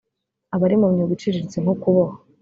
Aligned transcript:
abari 0.55 0.75
mu 0.81 0.87
myuga 0.93 1.11
iciriritse 1.15 1.57
nko 1.59 1.73
kuboha 1.81 2.15